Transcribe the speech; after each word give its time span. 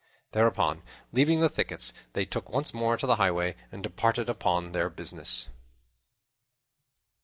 Thereupon, 0.31 0.81
leaving 1.13 1.41
the 1.41 1.47
thickets, 1.49 1.93
they 2.13 2.25
took 2.25 2.49
once 2.49 2.73
more 2.73 2.97
to 2.97 3.05
the 3.05 3.17
highway 3.17 3.55
and 3.71 3.83
departed 3.83 4.29
upon 4.31 4.71
their 4.71 4.89
business. 4.89 5.49